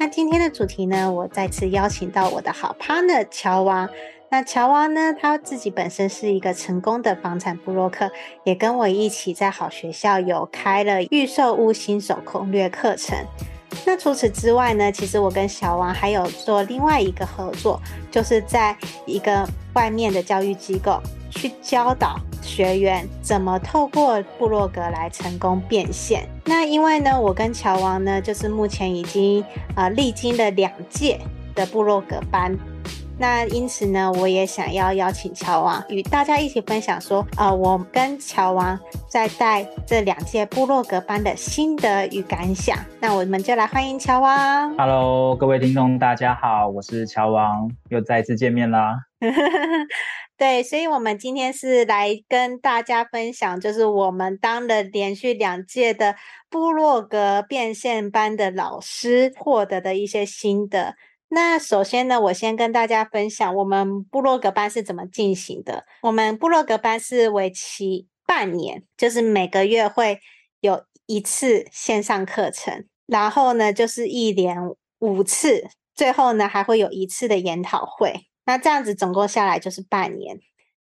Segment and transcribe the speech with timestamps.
[0.00, 3.88] 那今天的主题呢，我再次邀请到我的好 partner 乔王。
[4.30, 8.08] 那乔王呢，他自己本身是一个成功的房产部落客，
[8.44, 13.18] 也跟我一起在好学校有开了预售屋新手攻略课程。
[13.84, 19.44] 那除此之外呢，其实我跟小王还有做另外一个合作，就是在一个
[19.74, 26.28] 外面的教育机构去教导学员怎么透过部落格来成功变现。
[26.44, 29.42] 那因为呢，我跟乔王呢，就是目前已经
[29.74, 31.20] 啊、呃、历经了两届
[31.54, 32.56] 的部落格班。
[33.20, 42.78] 那因此呢，我也想要邀请乔王与大家一起分享说，呃，我跟乔王在带这两届部落格班的心得与感想。
[43.00, 44.72] 那我们就来欢迎乔王。
[44.76, 48.94] Hello，各位听众，大家好，我是乔王，又再次见面啦。
[50.38, 56.14] 对，所以我们今天是来跟大家分享，就是我们当了连续两届的
[56.48, 60.94] 部落格变现班的老师获得的一些心得。
[61.30, 65.84] 那首先呢，我先跟大家分享我们部落格班是怎么进行的。
[66.02, 70.20] 我们部落格班是为期半年，就是每个月会
[70.60, 74.56] 有一次线上课程，然后呢就是一连
[75.00, 75.66] 五次，
[75.96, 78.27] 最后呢还会有一次的研讨会。
[78.48, 80.40] 那这样子总共下来就是半年。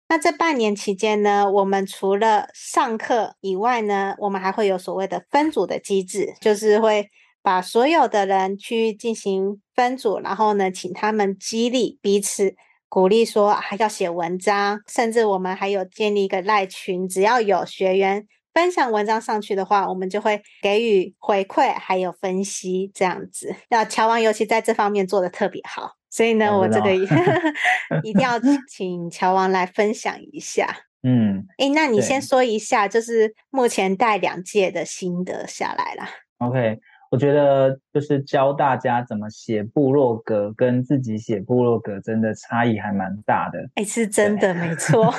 [0.09, 7.09] 那这半年期间呢，我们除了上课以外呢，我们还会有所谓的分组的机制，就是会。
[7.45, 12.55] 把所有的人去进行分组，然后呢，请他们激励彼此，
[12.87, 23.53] 鼓励说还要写文章，甚至我们还有建立一个赖群，只要有学员分享文章上去的话，我们就会给予回馈，还有分析这样子。
[23.69, 26.93] 那乔王尤其在这方面做得特别好，所以呢，我，这个
[28.03, 30.67] 一定要请乔王来分享一下。
[31.01, 36.07] 嗯，诶，那你先说一下，就是目前带两届的心得下来啦。
[36.37, 36.79] OK。
[37.09, 43.59] 我觉得就是教大家怎么写部落格，跟自己写部落格真的差异还蛮大的。
[43.75, 45.13] 哎，是真的，没错。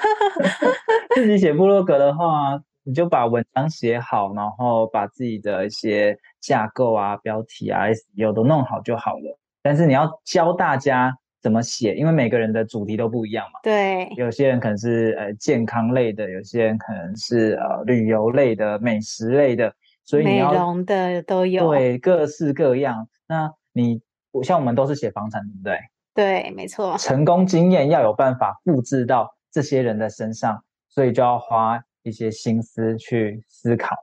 [1.15, 9.38] 自己写部落格的话，你就把文章写好，然后把自己的一些架构啊、标题啊、SEO 都弄好就好了。
[9.64, 13.58] 但是你要教大家怎么写，因为每个人的主题都不一样嘛。
[13.62, 19.74] 对，有些人可能是呃健康类的，有些人可能是呃旅游类的、美食类的。
[20.04, 23.08] 所以你要美容的都有，对，各式各样。
[23.26, 24.03] 那你
[24.42, 25.78] 像我们都是写房产，对不对？
[26.14, 26.94] 对，没错。
[26.98, 33.97] 成功经验要有办法复制到这些人的身上，所以就要花一些心思去思考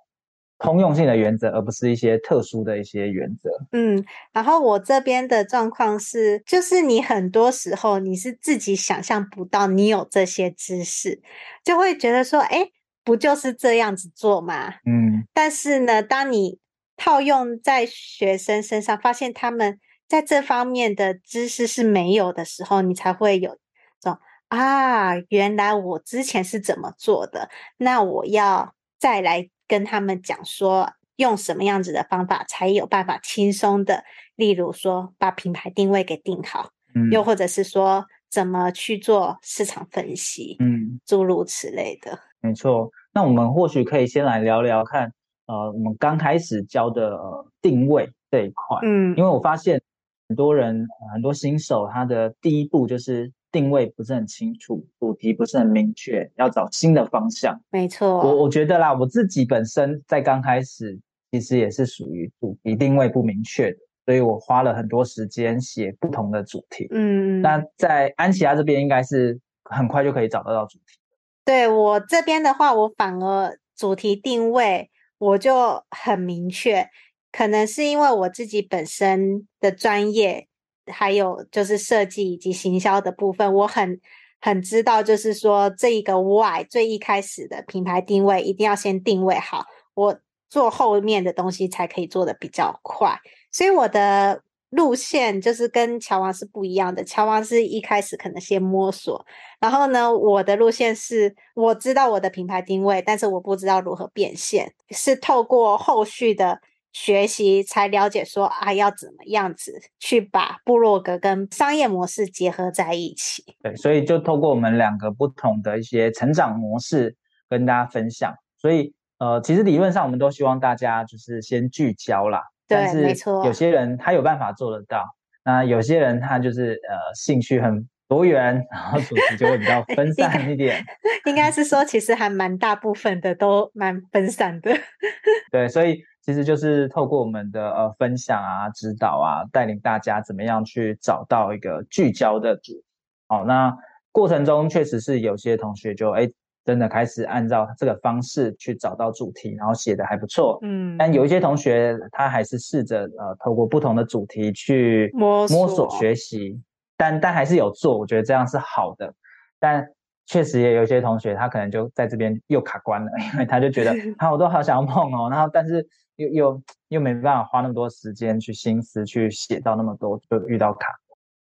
[0.61, 3.49] 通用性的原则，而不是一些特殊的一些原则。
[3.71, 11.21] 嗯，然后我这边的状况是，就是你很多时候你是自己想象不到你有这些知识，
[11.63, 12.71] 就会觉得说，哎。
[13.03, 14.75] 不就是这样子做吗？
[14.85, 16.59] 嗯，但是呢，当你
[16.95, 23.57] 套用在学生身上，发现他们在这方面的知识是没有的时候，你才会有
[23.99, 24.19] 这种
[24.49, 34.03] 啊，原来我之前是怎么做的，那我要再来跟他们讲说，用什么样子的方法才有办法轻松的，
[34.35, 42.19] 例如说把品牌定位给定好，嗯，又或者是说怎么去做市场分析，嗯，诸如此类的。
[42.41, 45.13] 没错，那我们或许可以先来聊聊看，
[45.45, 49.81] 呃，我们刚开始教的、呃、定位这一块，嗯，因为我发现
[50.27, 57.61] 很多人、呃、很多新手，他的第一步就是定位不是很清楚，主题不是很明确，要找新的方向。
[57.69, 60.99] 没错，我我觉得啦，我自己本身在刚开始
[61.31, 66.87] 其实也是属于主题定位不明确的，所以我花了很多时间写不同的主题。
[66.91, 70.97] 嗯，那在安琪拉这边应该是很快就可以找得到主题。
[71.43, 76.87] 对，我这边的话，我反而主题定位我就很明确，
[77.31, 80.47] 可能是因为我自己本身的专业，
[80.87, 83.99] 还有就是设计以及行销的部分，我很
[84.39, 90.19] 很知道，就是说这一个 why 最一开始的品牌定位一定要先定位好，我
[90.49, 93.19] 做后面的东西才可以做得比较快，
[93.51, 94.41] 所以我的。
[94.71, 99.25] 路线就是跟乔王是不一样的，乔王是一开始可能先摸索，
[99.59, 106.61] 然后呢，我的路线是我知道我的品牌定位，但是我不知道如何变现，是透过后续的
[106.93, 113.55] 学习，才了解说啊，要怎么样子去把部落格跟商业模式结合在一起。
[113.63, 117.15] 对，所以就透过我们两个不同的一些成长模式
[117.49, 118.33] 跟大家分享。
[118.57, 122.41] 所以呃，其实理论上我们都希望大家就是先聚焦啦。
[122.67, 123.45] 对，没错。
[123.45, 125.05] 有些人他有办法做得到，
[125.45, 130.83] 那有些人他就是呃兴趣很多元，然后主题就会比较分散一点。
[131.25, 134.77] 应该是说，其实还蛮大部分的都蛮分散的。
[135.49, 136.03] 对，所以。
[136.21, 142.83] 其实就是透过我们的呃分享啊、指导啊，带领大家怎么样去找到一个聚焦的主题。
[143.27, 143.75] 好，那
[144.11, 146.29] 过程中确实是有些同学就哎
[146.63, 150.59] 真的开始按照这个方式去找到主题，然后写的还不错。
[150.61, 156.61] 嗯，但有一些同学他还是试着呃透过不同的主题去摸索，摸索学习，
[156.95, 159.11] 但但还是有做，我觉得这样是好的。
[159.59, 159.87] 但
[160.31, 165.85] 确实也有一些同学他可能就在这边又卡关了，因为他就觉得 啊我都好想要碰哦，然后但是。
[166.17, 170.87] 又又又没办法花那么多时间去心思去写到那么多，就遇到卡。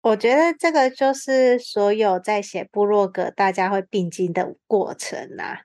[0.02, 5.62] 我觉得这个就是所有在写部落格大家会并进的过程啊，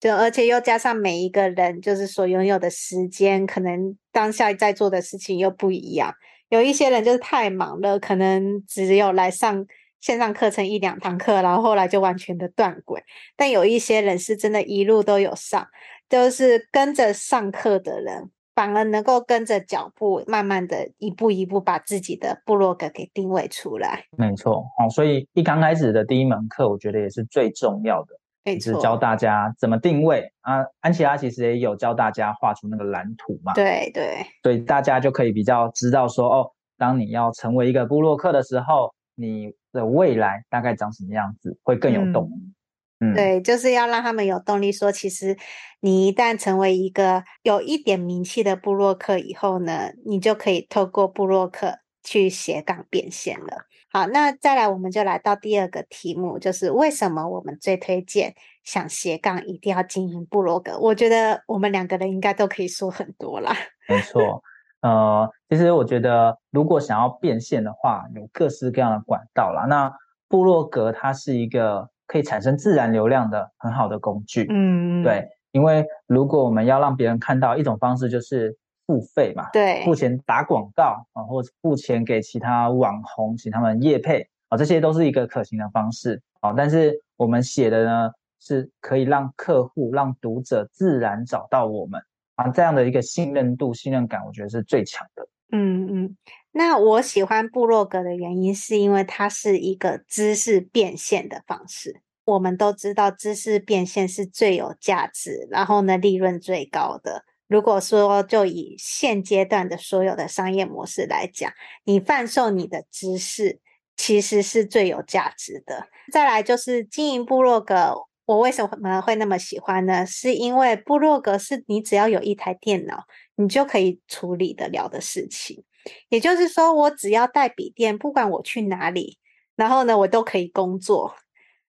[0.00, 6.12] 就而且又加上每一个人就是所拥有的时间，可能当下在做的事情又不一样。
[6.48, 9.64] 有一些人就是太忙了，可能只有来上
[10.00, 13.02] 线上课程一两堂课，然后后来就完全的断轨。
[13.36, 15.66] 但有一些人是真的一路都有上，
[16.08, 18.30] 就是跟着上课的人。
[18.52, 24.04] 反而能够跟着脚步，慢慢的一步一步把自己的部落格给定位出来。
[24.18, 28.08] 没错，哦，所以一刚开始的第一门课，我觉得也是最重要的，
[28.44, 30.62] 没错，是教大家怎么定位啊。
[30.80, 33.54] 安琪拉其实也有教大家画出那个蓝图嘛。
[33.54, 42.34] 对对，所以大家就可以比较知道说，哦，当你要成为一个部落客的时候，你的未来大概长什么样子，会更有动力。
[42.34, 42.54] 嗯
[43.02, 44.70] 嗯，对，就是要让他们有动力。
[44.70, 45.34] 说，其实
[45.80, 53.64] 你一旦成为一个有一点名气的部落客以后呢，你就可以透过部落客去斜杠变现了。
[53.90, 58.34] 好，那再来，我们就来到第二个题目，就是为什么我们最推荐
[58.64, 60.78] 想斜杠一定要经营部落格？
[60.78, 63.56] 我觉得我们两个人应该都可以说很多啦。
[63.88, 64.42] 没错，
[64.82, 69.66] 呃，其实我觉得如果想要变现的话，有各式各样的管道啦。
[69.68, 69.92] 那
[70.28, 71.88] 部落格它是一个。
[72.10, 86.52] 可以产生自然流量的很好的工具，嗯，对，因为如果我们要让别人看到，一种方式就是付费嘛，对，付钱打广告啊，或者付钱给其他网红，请他们业配啊，这些都是一个可行的方式啊。
[86.56, 88.10] 但是我们写的呢，
[88.40, 92.02] 是可以让客户、让读者自然找到我们
[92.48, 95.28] 这样的一个信任度、信任感，我觉得是最强的。
[95.52, 96.16] 嗯嗯。
[96.52, 102.00] 那我喜欢部落格的原因，是因为它是一个知识变现的方式。
[102.24, 107.24] 我们都知道，知识变现是最有价值，然后呢，利润最高的。
[107.48, 111.52] 如果说就以现阶段的所有的商业模式来讲，
[111.84, 113.58] 你贩售你的知识，
[113.96, 115.88] 其实是最有价值的。
[116.12, 117.96] 再来就是经营部落格，
[118.30, 120.06] 我为什么会那么喜欢呢？
[120.06, 123.02] 是因为部落格是你只要有一台电脑，
[123.34, 125.64] 你就可以处理得了的事情。
[126.10, 129.18] 也就是说，我只要带笔电，不管我去哪里，
[129.56, 131.16] 然后呢，我都可以工作。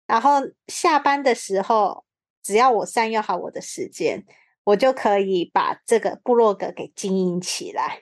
[0.05, 2.05] 然后下班的时候，
[2.44, 4.23] 只要我善用好我的时间，
[4.63, 8.01] 我就可以把这个部落格给经营起来。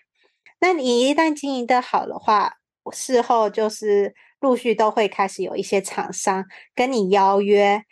[0.59, 2.55] 那你一旦经营得好的话，
[2.91, 6.43] 事后就是陆续都会开始有一些厂商
[6.75, 7.85] 跟你邀约。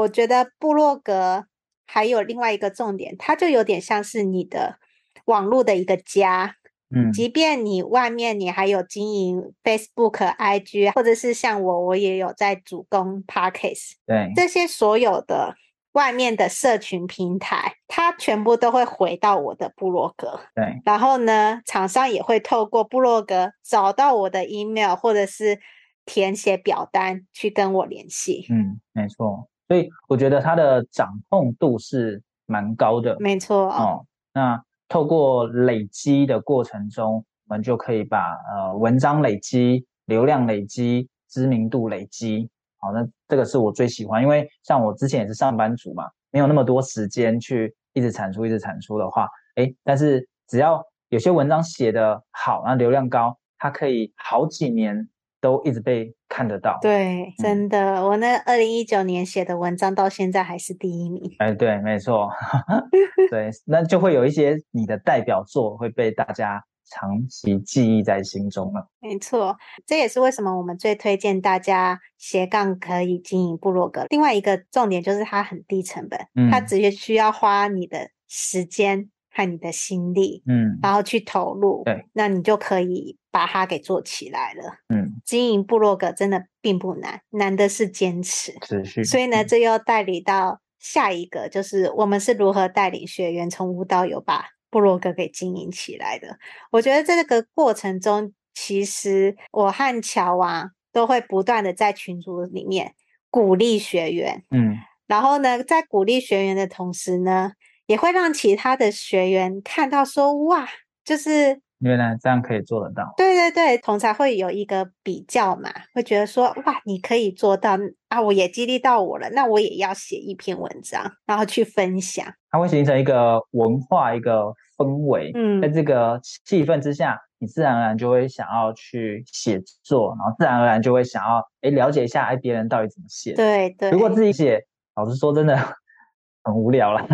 [0.00, 1.46] 我觉得部落格
[1.84, 4.78] 还有另外一个重点，它就有点像是你的
[5.26, 6.56] 网络的一个家。
[6.94, 15.54] 嗯，即便你外面你还有经营 Facebook、IG，或者是像我，我也有在主攻 Podcast，对，这些所有的
[15.92, 20.80] 外面的社群平台，它全部都会回到我的部落格，对。
[20.84, 25.60] 然后呢，厂商也会透过部落格找到我的 email，或者是
[26.04, 28.46] 填写表单去跟我联系。
[28.50, 29.48] 嗯，没错。
[29.72, 33.16] 所以我觉得它的掌控度是蛮高的。
[33.18, 33.70] 没错。
[33.70, 34.62] 哦，那。
[34.88, 42.46] 透过累积的过程中，我们就可以把呃文章累积、流量累积、知名度累积。
[42.76, 55.08] 好，那这个是我最喜欢，因为像我之前也是上班族嘛，没有那么多时间去一直产出、一直产出的话，哎，但是只要有些文章写得好，那流量高，它可以好几年。
[55.42, 61.20] 都一直被看得到，对，真的，嗯、我那二零一九年写的文章到现在还是第一名。
[61.38, 62.30] 哎，对，没错，
[63.28, 68.88] 对， 那就会有一些你的代表作会被大家长期记忆在心中了。
[69.00, 74.06] 没错，这也是为什么我们最推荐大家斜杠可以经营部落格。
[74.10, 84.74] 另外一个重点就是它很低成本，嗯、它只需要花你的时间和你的心力，嗯，然后去投入，对，那你就可以把它给做起来了。
[84.88, 88.52] 嗯，经营部落格真的并不难，难的是坚持。
[88.60, 89.02] 持续。
[89.02, 96.38] 所以呢，这又带领到下一个，就是我们是如何带领学员从无到有把部落格给经营起来的。
[96.70, 102.94] 我觉得这个过程中，其实我和乔啊都会不断的在群组里面
[103.30, 107.52] 鼓励学员，嗯，然后呢，在鼓励学员的同时呢。
[107.92, 110.66] 也会让其他的学员看到说，哇，
[111.04, 113.12] 就是原来这样可以做得到。
[113.18, 117.76] 对对对，同才会有一个比较嘛，会觉得说，哇，你可以做到
[118.08, 122.24] 啊，我也激励到我了，那我也要写一篇文章，然后去分享。
[122.50, 125.30] 它会形成一个文化，一个氛围。
[125.34, 133.34] 嗯，在这个气氛之下，你自然而然就会想要去写作，然后自然而然就会想要哎了解一下哎别人到底怎么写。
[133.34, 135.54] 对对，如果自己写，老实说真的
[136.42, 137.06] 很无聊了。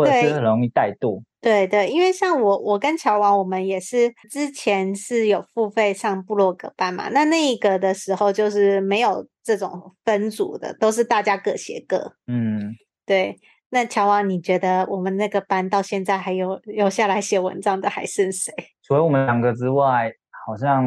[0.00, 12.14] 或者是很容易怠惰，对对，因为像我，我跟乔王，我们也是之前是有付费上部落格班嘛，那那一个的时候就是没有这种分组的，都是大家各写各。
[12.26, 12.74] 嗯，
[13.06, 13.36] 对。
[13.72, 18.52] 那乔王，你觉得我们那个班到现在还有留下来写文章的还剩谁？
[18.82, 20.12] 除了我们两个之外，
[20.44, 20.84] 好像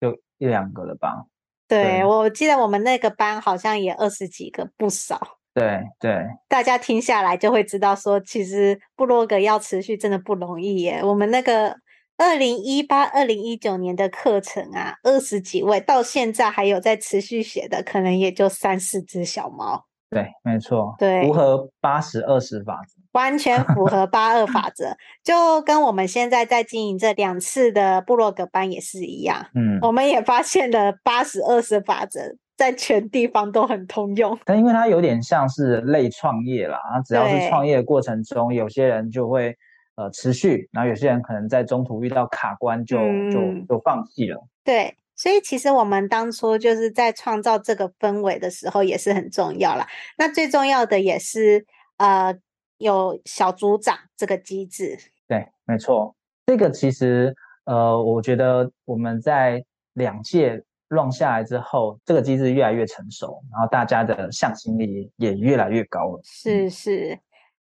[0.00, 1.24] 就一两个了吧？
[1.66, 5.37] 对，对我记得我们那个班好像也二十几个，不少。
[5.54, 11.00] 对对，大家听下来就会知道，说其实部落格要持续真的不容易耶。
[11.02, 11.76] 我们那个
[12.16, 19.84] 二零一八、二零一九年的课程啊，二十几位到现在还有在持续写的，可能也就三四只小猫。
[20.10, 29.48] 对，没错，对，符合八十二十法则，完全符合八二法则，就跟我们现在在经营这两次的部落格班也是一样。
[29.54, 32.36] 嗯，我们也发现了八十二十法则。
[32.58, 39.56] 在全地方都很通用，但因为它有点像是类创业啦，只要是创业的过程中，有些人就会
[39.94, 42.98] 呃持续，然后有些人可能在中途遇到卡关就，
[43.30, 44.44] 就就放弃了。
[44.64, 49.86] 对，所以其实我们当初就是在创造这个氛围的时候也是很重要啦。
[50.16, 51.64] 那最重要的也是
[51.98, 52.36] 呃
[52.78, 54.98] 有小组长这个机制。
[55.28, 57.32] 对，没错，这个其实
[57.66, 60.64] 呃我觉得我们在两届。
[60.90, 66.20] 弄下来之后，这个机制越来越成熟，然后大家的向心力也越来越高了。
[66.24, 67.18] 是是，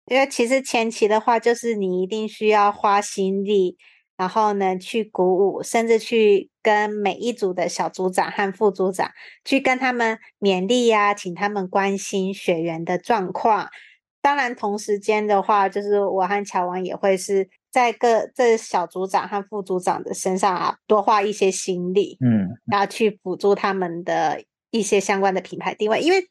[0.05, 3.77] 因为其实前期的话，就是你一定需要花心力，
[4.17, 9.11] 然后呢去鼓舞，甚至去跟每一组的小组长和副组长
[9.45, 13.69] 去跟他们勉励呀、请他们关心学员的状况。
[14.21, 17.49] 当然，同时间的话，就是我和乔王也会是。
[17.71, 26.01] 在各这小组长和副组长的身上啊，多花一些心力，嗯，然后去辅助他们的一些相关的品牌定位。
[26.01, 26.29] 因为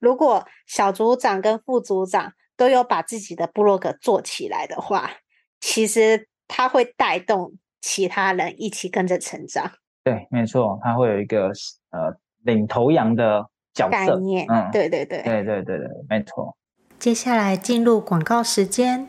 [0.00, 5.10] 如果小组长跟副组长都有把自己的部落格做起来的话，
[5.60, 9.70] 其实他会带动其他人一起跟着成长。
[10.02, 11.46] 对，没错，他会有一个
[11.90, 14.46] 呃领头羊的角色概念。
[14.50, 16.56] 嗯，对对对，对对对对，没错。
[16.98, 19.08] 接下来进入广告时间。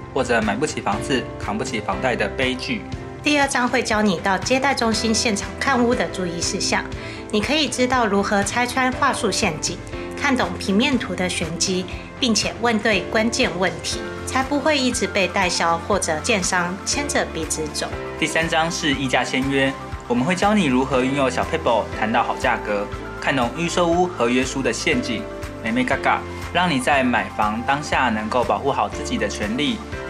[0.13, 2.81] 或者买不起房子、扛不起房贷的悲剧。
[3.23, 6.83] 第二章会教你到接待中心现场看屋的注意事项，
[7.31, 9.77] 你可以知道如何拆穿话术陷阱，
[10.19, 11.85] 看懂平面图的玄机，
[12.19, 13.99] 并且问对关键问题。
[14.23, 17.85] 才不会一直被代销或者建商牵着鼻子走。
[18.17, 19.73] 第三章是议价签约，
[20.07, 22.87] 我们会教你如何运用小 paper 谈到好价格，
[23.19, 25.21] 看懂预售屋合约书的陷阱，
[25.61, 26.21] 眉眉嘎嘎，
[26.53, 29.77] 让你在买房当下能够保护好自己的权利，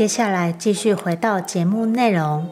[0.00, 2.48] 接下来继续回到节目内容。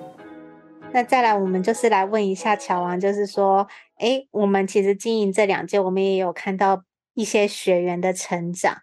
[0.93, 6.83] 那再来，我们就是来问一下乔王，就是说，哎，我们其实经营这两届，我们也有看到
[7.14, 8.76] 一些学员的成长。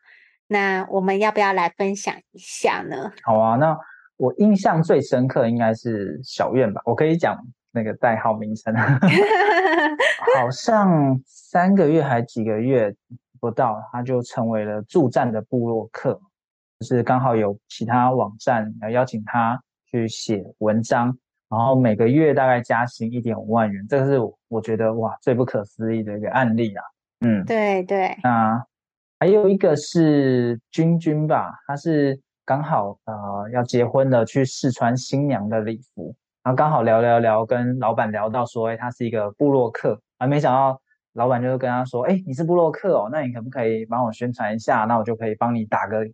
[0.48, 3.12] 那我们要不要来分享一下呢？
[3.22, 3.77] 好啊，那
[4.17, 7.38] 我印象最深刻应该是小院吧，我可以讲
[7.72, 8.74] 那个代号名称，
[10.36, 12.91] 好像三个月还几个月
[13.39, 16.19] 不到，他就成为了助战的部落客。
[16.86, 21.06] 就是刚好有其他网站要邀请他去写文章，
[21.50, 26.84] 然后每个月大概加薪一点五万元，这个是我觉得哇最不可思议的一个案例啊。
[27.22, 28.15] 嗯，对对。
[28.22, 28.63] 那
[29.20, 40.80] 还有一个是君君吧，他是刚好呃要结婚了，去试穿新娘的礼服，然后刚好聊聊聊，跟老板聊到说，哎，他是一个布洛克，啊，没想到
[41.13, 44.86] 老板就跟他说，哎，你是布洛克哦，那你可不可以帮我宣传一下？
[44.86, 46.06] 那我就可以帮你打个。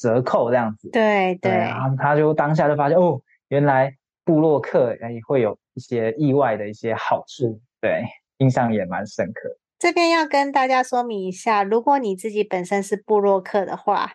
[0.00, 3.94] 折扣这样子，对对，对，然后他就当下就发现哦，原来
[4.24, 8.04] 布洛克也会有一些意外的一些好处，对，
[8.38, 9.56] 印象也蛮深刻。
[9.78, 14.12] 这边要跟大家说明一下，如果你自己本身是布洛克的话，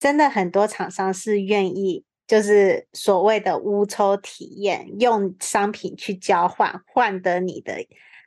[0.00, 7.74] 真的很多厂商是愿意，就是所谓的污抽体验，用商品去交换，换得你的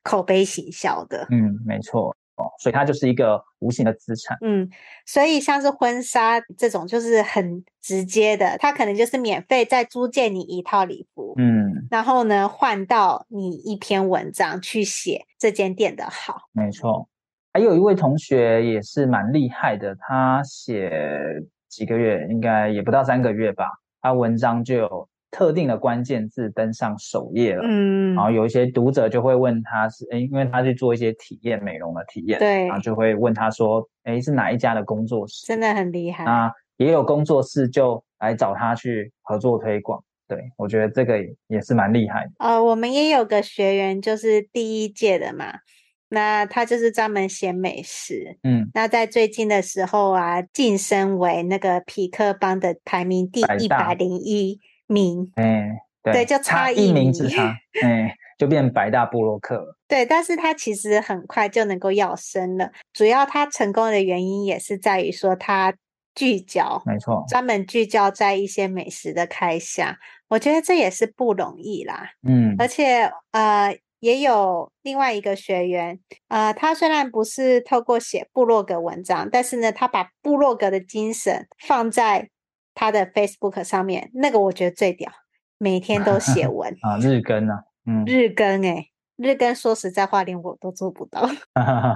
[0.03, 1.27] 口碑行销的。
[1.31, 2.15] 嗯，没错。
[2.59, 4.37] 所以它就是一个无形的资产。
[4.41, 4.69] 嗯，
[5.05, 16.49] 所以像是婚纱这种，就是很直接的，它可能就是免费再租借你一套礼服，嗯，然后呢换到你一篇文章去写这间店的好。
[16.51, 17.07] 没错，
[17.53, 20.91] 还有一位同学也是蛮厉害的，他写
[21.67, 23.65] 几个月，应该也不到三个月吧，
[24.01, 25.09] 他文章就有。
[25.31, 35.45] 特定的关键字登上首页了，嗯，然后有一些读者就会问他是，诶，因为他去做一些体验美容的体验，对，然后就会问他说，诶，是哪一家的工作室？
[35.45, 36.25] 真的很厉害。
[36.25, 42.31] 啊也有工作室就来找他去合作推广，对，我觉得这个也是蛮厉害的。
[42.37, 45.55] 呃，我们也有个学员就是第一届的嘛，
[46.07, 54.61] 那他就是专门写美食，嗯，那在最近的时候啊，晋升为那个匹克邦的排名第一百零一。
[54.89, 55.69] 名，哎，
[56.01, 59.77] 对，对，就差一名之差，哎，就变白大布洛克了。
[59.87, 62.71] 对，但是他其实很快就能够要生了。
[62.91, 65.71] 主要他成功的原因也是在于说他
[66.15, 69.95] 聚焦，没错，专门聚焦在一些美食的开箱。
[70.27, 72.09] 我觉得这也是不容易啦。
[72.27, 75.99] 嗯，而且呃，也有另外一个学员，
[76.29, 82.29] 呃，他虽然不是透过写部落格文章，但是呢，他把部落格的精神放在。
[82.79, 85.11] 他的 Facebook 上面那个我觉得最屌，
[85.57, 91.29] 每天都写 文啊，日更啊，嗯，日更哎、欸，日更说实在话，连我都做不到。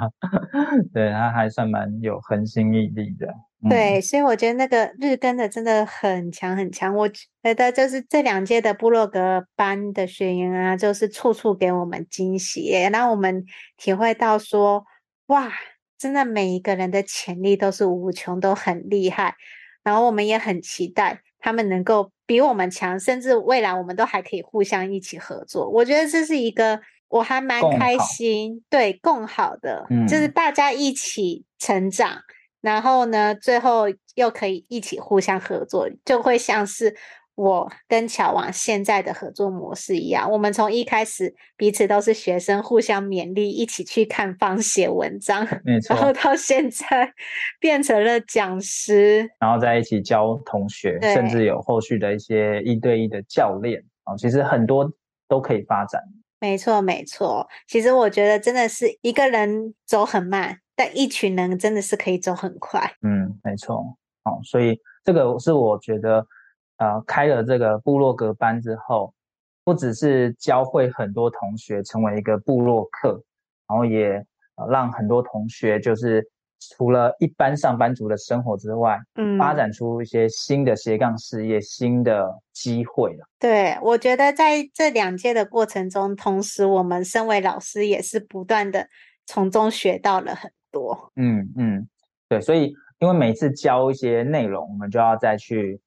[0.94, 3.28] 对，他还算蛮有恒心毅力的。
[3.64, 6.94] 嗯、对，所以我觉得那个日更的真的很强很强。
[6.94, 13.46] 我觉得就是这两届的部落格班的学员啊，就是处处给我们惊喜，让我们
[13.78, 14.84] 体会到说，
[15.28, 15.50] 哇，
[15.98, 19.36] 真的每一个人的潜力都是无穷，都很厉害。
[19.84, 25.70] 然后我们也很期待他们能够比我们强，甚至未来我们都还可以互相一起合作。
[25.70, 32.18] 我觉得这是一个我还蛮开心，对，共好的，嗯，就是大家一起成长，
[32.62, 36.96] 然后呢，最后又可以一起互相合作，就会像是。
[37.36, 45.96] 我跟乔王现在的合作模式一样，我们从一开始彼此都是学生，互相勉励，一起去看房写文章， 没错。
[45.96, 47.12] 然后到现在
[47.60, 53.84] 变成了讲师，然后在一起教同学，甚至有后续的一些一对一的教练。
[54.04, 54.92] 啊，其实很多
[55.28, 56.02] 都可以发展。
[56.40, 57.48] 没错，没错。
[57.68, 62.82] 其实我觉得真的是一个人走很慢，但一群人真的是可以走很快。
[63.02, 63.82] 嗯，没错。
[64.24, 66.28] 好，所以这个是我觉得，
[66.78, 69.14] 呃，开了这个部落格班之后，
[69.64, 73.22] 不只是教会很多同学成为一个部落客，
[73.68, 74.26] 然后也
[74.70, 76.28] 让很多同学就是。
[76.78, 83.28] 除了一般上班族的生活之外，嗯，发展出一些新的斜杠事业、新的机会了。
[83.38, 88.88] 对，我觉得在这两届的过程中，同时我们身为老师也是不断的
[89.26, 91.12] 从中学到了很多。
[91.18, 91.86] 嗯嗯，
[92.30, 95.82] 对，所以因为每次教一些内容，我们就要再去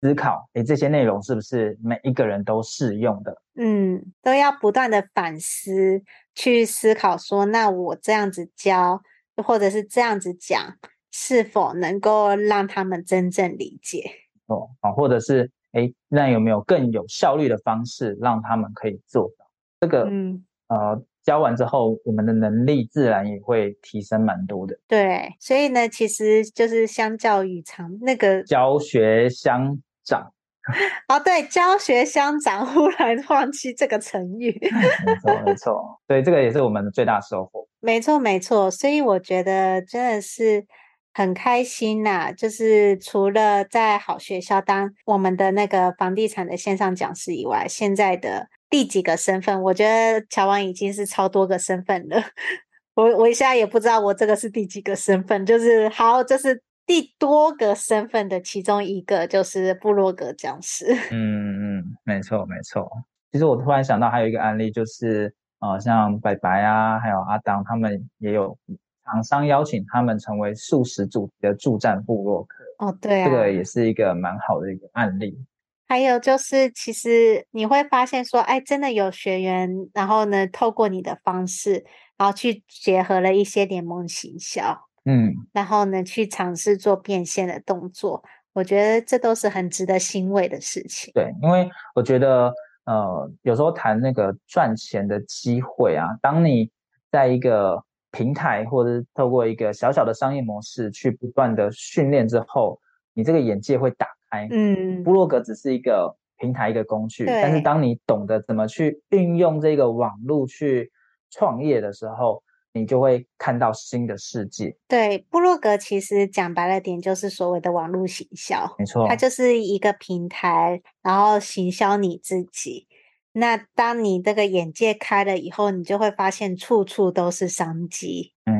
[0.00, 3.42] 思考，诶，这些内容是不是每一个人都适用的？
[3.56, 6.02] 嗯，都要不断的反思，
[6.34, 9.00] 去思考说，那我这样子教。
[9.42, 10.76] 或者是这样子讲，
[11.12, 14.04] 是否能够让他们真正理解？
[14.48, 19.46] 哦，好，或者是诶，那有没有更有效率的方式让他们可以做到？
[19.80, 24.78] 这个，嗯，呃，教完之后，我们的能力自然也会提升蛮多的。
[24.86, 29.80] 对，所以呢，其实就是相较于长那个教学相
[30.10, 30.32] 长。
[31.08, 34.56] 哦，对，教学相长，忽然忘记这个成语。
[35.06, 37.66] 没错，没错，对，这个也是我们的最大收获。
[37.80, 40.66] 没错，没错，所以我觉得真的是
[41.14, 42.32] 很开心呐、啊。
[42.32, 49.62] 就是除了在好学校当我们的那个房地产的线上讲师以外，现在的第几个身份？
[49.62, 52.22] 我觉得乔王已经是超多个身份了。
[52.94, 56.62] 我我现在也不知道我这个是第几个身份，就是好，就是。
[56.90, 60.86] 第多个身份的其中一个就是部落格讲师。
[61.12, 62.90] 嗯嗯，没错没错。
[63.30, 68.58] 其实我突然想到还有一个案例，就是呃，像白白啊，还有阿当，他们也有
[69.04, 72.64] 厂商邀请他们成为素食主题的助战部落客。
[72.84, 75.38] 哦，对啊，这个也是一个蛮好的一个案例。
[75.86, 81.84] 还有就是，其实你会发现说，哎，真的有学员，然后呢，透过你的方式，
[82.18, 84.89] 然后去结合了一些联盟行销。
[85.06, 91.10] 嗯，然后呢，去尝试做变现的动作，我觉得这都是很值得欣慰的事情。
[91.14, 92.52] 对，因为我觉得，
[92.84, 96.70] 呃，有时候谈那个赚钱的机会啊，当你
[97.10, 102.78] 在一个平台或者是透过一个小小的商业模式去不断的训练之后，
[103.14, 104.46] 你这个眼界会打开。
[104.50, 110.92] 嗯，部落格只是一个平台，一个工具，但是当你懂得怎么去运用这个网络去
[111.30, 112.42] 创业的时候。
[112.72, 114.76] 你就会看到新的世界。
[114.86, 118.72] 对，部落格其实讲白了点，就是所谓的网络行销。
[118.78, 122.86] 没错，它就是一个平台，然后行销你自己。
[123.32, 128.32] 那当你这个眼界开了以后，你就会发现处处都是商机。
[128.44, 128.54] 嗯，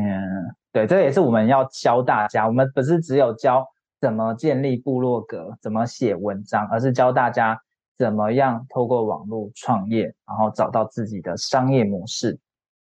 [0.73, 2.47] 对，这也是我们要教大家。
[2.47, 3.65] 我们不是只有教
[4.01, 7.61] 怎么建立部落格、怎么写文章，而是教大家
[7.97, 12.37] 怎么样透过网络创业，然后找到自己的商业模式。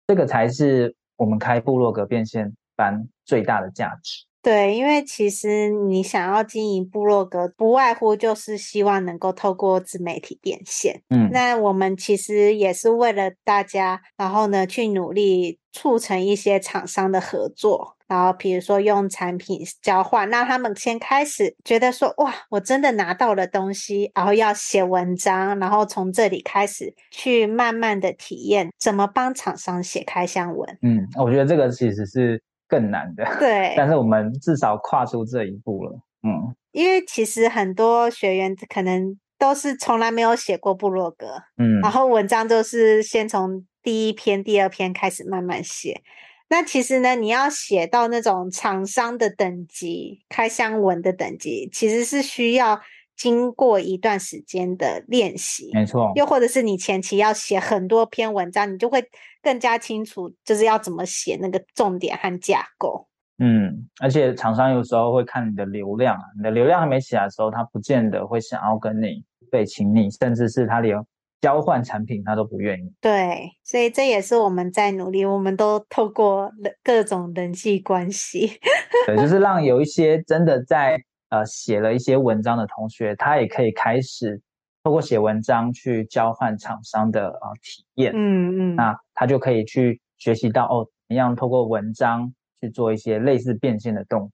[0.08, 0.96] 这个才是。
[1.20, 4.26] 我们开部落格变现班最大的价值。
[4.42, 11.02] 对，因为其实你想要经营部落格，不外乎就是希望能够透过自媒体变现。
[11.10, 17.98] 嗯，那我们其实也是为了大家，然后呢去努力促成一些厂商的合作。
[18.10, 30.78] 然后，比如说用产品交换，那他们先开始觉得说，哇，我真的拿到了东西，然后要写文章，然后从这里开始去慢慢的体验怎么帮厂商写开箱文。
[30.82, 33.24] 嗯，我觉得这个其实是更难的。
[33.38, 35.92] 对，但是我们至少跨出这一步了。
[36.24, 46.02] 嗯，因为其实很多学员可能都是从来没有写过部落格，嗯，然后文章都是先从第一篇、第二篇开始慢慢写。
[46.50, 52.82] 那其实呢，你要写到那种厂商的等级、开箱文的等级，其实是需要
[53.16, 55.70] 经过一段时间的练习。
[55.74, 56.12] 没错。
[56.16, 59.04] 又或者是你前期要写很多篇文章，你就会
[59.44, 63.08] 更加清楚，就是要怎么写那个重点和架构。
[63.38, 70.98] 嗯，而且厂商有时候会看你的流量啊，你的流量还没起来的时候，他不见得会想要跟你被请你，甚至是他连。
[71.42, 72.94] 交换产品，他都不愿意。
[73.00, 75.24] 对，所以这也是我们在努力。
[75.24, 76.52] 我们都透过
[76.84, 78.60] 各种人际关系，
[79.08, 84.42] 对，就是让有一些真的在呃写了一些文章的同学，他也可以开始
[84.84, 88.12] 透过写文章去交换厂商的呃体验。
[88.14, 94.32] 嗯嗯，那他就可以去学习到哦，怎么样透过文章去做一些类似变现的动作，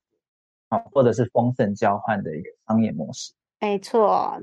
[0.70, 3.32] 啊，或者是丰盛交换的一个商业模式。
[3.62, 4.42] 没错。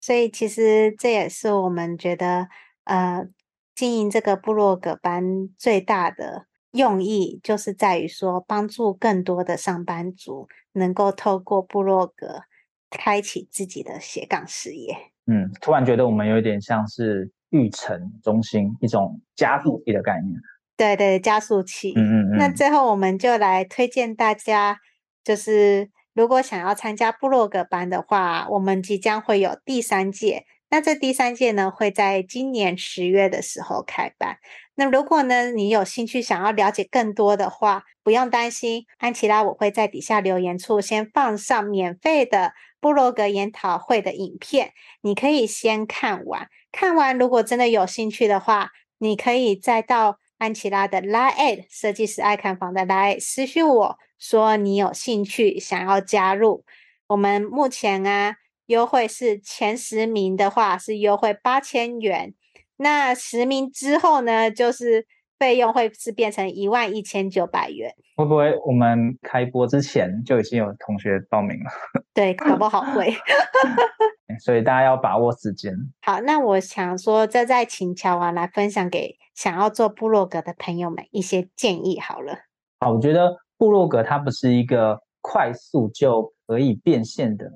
[0.00, 2.48] 所以其实这也是我们觉得，
[2.84, 3.26] 呃，
[3.74, 12.42] 经营这个部落格班最大的用意，就是在于说，帮助更多的上班族能够透过部落格
[12.90, 14.96] 开启自己的斜杠事业。
[15.26, 20.34] 嗯，突然觉得我们有点像是育成中心一种加速器的概念。
[20.76, 21.94] 对对，加速器。
[21.96, 22.36] 嗯嗯嗯。
[22.38, 24.78] 那最后我们就来推荐大家，
[25.24, 30.46] 就是如果想要参加部落格班的话，我们即将会有第三届。
[30.70, 34.38] 那这第三届呢，会在今年十月的时候开办。
[34.76, 46.48] 那如果呢，你有兴趣想要了解更多的话，不用担心，安琪拉我会在底下留言处先放上免费的部落格研讨会的影片，你可以先看完。
[46.72, 56.64] 看完如果真的有兴趣的话，你可以再到安琪拉的 LINE@ 设计师爱看房的 lie 私信我说你有兴趣想要加入。
[57.08, 58.36] 我们目前啊。
[58.66, 62.34] 优惠是前十名的话是优惠八千元，
[62.78, 65.06] 那十名之后呢，就是
[65.38, 67.92] 费用会是变成一万一千九百元。
[68.16, 71.70] 会不会我们开播之前就已经有同学报名了？
[72.14, 73.12] 对，搞不好会。
[74.44, 75.72] 所以大家要把握时间。
[76.02, 82.34] 好，那我想说，这再请乔王来分享给想要做部落格的朋友们一些建议好了。
[82.80, 87.46] 好，我觉得部落格它不是一个快速就可以变现的。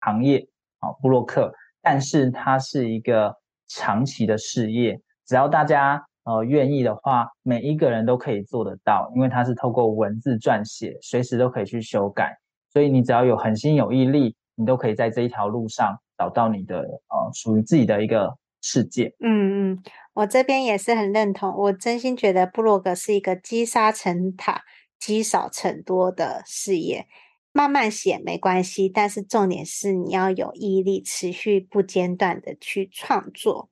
[0.00, 0.46] 行业
[0.78, 3.34] 啊，部落客，但是它是一个
[3.66, 5.00] 长期的事业。
[5.26, 12.36] 只要大家呃愿意的话，每一个人都可以做得到，因为它是透过文字撰写，随时都可以去修改。
[12.70, 19.10] 所以你只要有恒心有毅力，你都可以在这一条路上找到你的呃属于自己的一个世界。
[19.20, 21.50] 嗯嗯，我这边也是很认同。
[21.56, 24.60] 我真心觉得布洛格是一个积沙成塔、
[25.00, 27.06] 积少成多的事业。
[27.50, 33.70] 慢慢写没关系，但是重点是你要有毅力，持续不间断的去创作。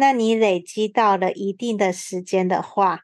[0.00, 3.00] 那你累积到了一定的时间的话，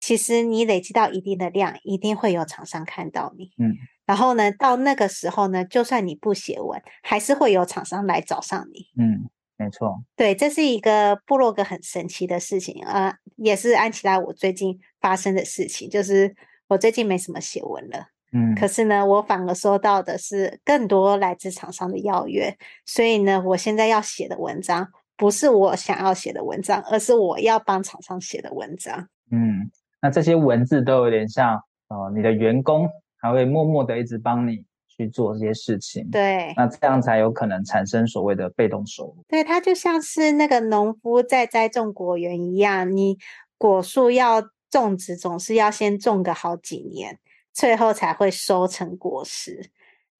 [0.00, 3.50] 其实你累积到一定的量，一定会有厂商看到你。
[3.58, 8.86] 嗯，然后呢，到那个时候呢，就算你不写文，还是会有厂商来找上你。
[8.96, 10.02] 嗯，没错。
[10.16, 16.34] 对，这是一个部落格很神奇的事情啊，也是安琪拉我最近发生的事情，就是
[16.68, 18.06] 我最近没什么写文了。
[18.30, 29.06] 嗯，可是呢，我反而收到的是更多来自厂商的邀约，所以呢，我现在要写的文章不是我想要写的文章，而是我要帮厂商写的文章。
[29.30, 32.88] 嗯，那这些文字都有点像，呃，你的员工
[33.20, 36.08] 还会默默的一直帮你去做这些事情。
[36.10, 39.24] 对，那这样才有可能产生所谓的被动收入。
[39.28, 43.18] 对，它就像是那个农夫在栽种果园一样，你
[43.58, 47.18] 果树要种植，总是要先种个好几年。
[47.50, 49.68] 最后才会收成果实。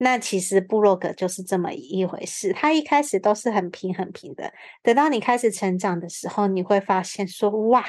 [0.01, 7.83] 那其实部落格就是这么一回事，它一开始都是很平很平的，等到你开始成长的时候，你会发现说哇，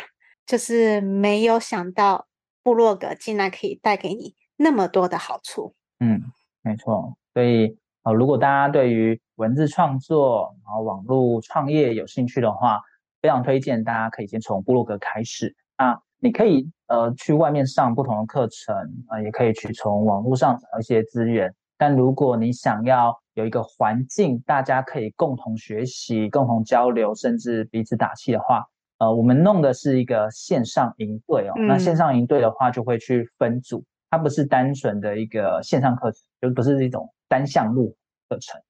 [0.45, 2.27] 就是没有想到
[2.65, 5.73] 部落格竟然可以带给你那么多的好处。
[6.01, 6.21] 嗯，
[6.63, 7.17] 没错。
[7.33, 12.81] 所以呃，如果大家对于文字创作然后网络创业有兴趣的话，
[13.23, 15.97] 非常推荐大家可以先从部落格开始啊。
[16.19, 18.75] 你可以呃去外面上不同的课程
[19.07, 21.55] 啊、也可以去从网络上找一些资源。
[21.81, 28.67] 但如果你想要有一个环境，大家可以共同学习、共同交流，甚至彼此打气的话，
[28.99, 31.55] 呃，我们弄的是一个线上营队哦。
[31.57, 37.97] 嗯、那线上营队的话，就会去分组，它不是单纯的一个线上课程，就不是一种单项目
[38.29, 38.61] 课程，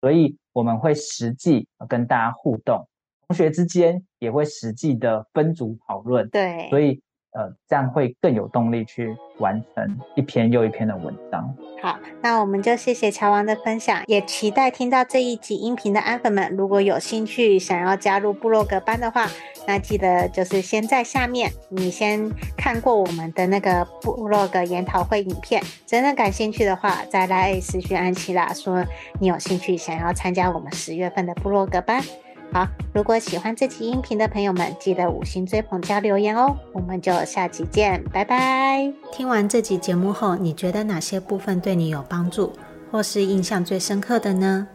[0.00, 2.84] 所以我们会实际跟大家互动。
[3.28, 7.00] 同学之间也会实际的分组讨论，对，所以
[7.36, 11.54] 呃，这样会更有动力去完成一篇又一篇的文章。
[11.82, 19.26] 好，那我们就谢谢乔王的分享，也期待听到这一集音频的安粉们，如果有兴趣想要加入部落格班的话，
[19.66, 28.82] 那记得就是先在下面你先看过我们的那个部落格研讨会影片，真的感兴趣的话，再来私讯安琪拉说
[29.20, 32.02] 你有兴趣想要参加我们十月份的部落格班。
[32.52, 36.56] 好，如果喜欢这期音频的朋友们，记得五星追捧加留言哦。
[36.72, 38.90] 我们就下期见，拜拜。
[39.12, 42.52] 听完这集节目后，你觉得哪些部分对你有帮助，
[42.90, 44.66] 或是印象最深刻的呢？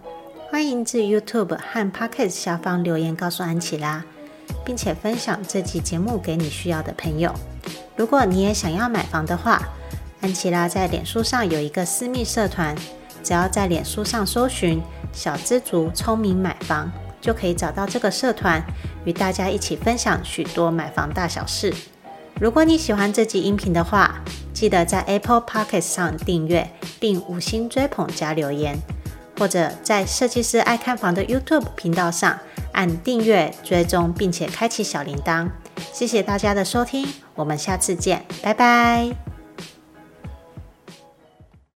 [0.50, 4.04] 欢迎至 YouTube 和 Podcast 下方留言告诉安琪拉，
[4.64, 7.34] 并且分享这集节目给你需要的朋友。
[7.96, 9.60] 如果你也想要买房的话，
[10.20, 12.76] 安琪拉在脸书上有一个私密社团，
[13.24, 14.80] 只要在脸书上搜寻
[15.12, 16.92] “小资族聪明买房”。
[17.22, 18.62] 就可以找到这个社团，
[19.06, 21.74] 与大家一起分享许多买房大小事。
[22.40, 24.20] 如果你喜欢这集音频的话，
[24.52, 28.78] 记得在 Apple Podcast 上订阅并五星追捧加留言，
[29.38, 32.40] 或者在设计师爱看房的 YouTube 频道上
[32.74, 35.50] 按订阅追踪，并且开启小铃铛。
[35.94, 39.31] 谢谢大家的收听，我们下次见，拜拜。